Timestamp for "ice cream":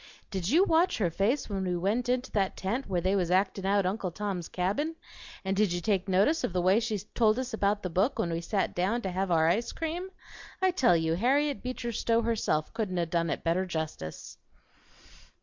9.47-10.09